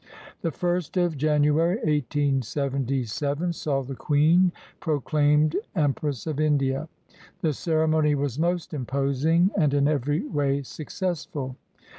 [0.41, 6.89] The first of January, 1877, saw the Queen proclaimed Empress of India.
[7.41, 11.55] The ceremony was most imposing, and in every way successful.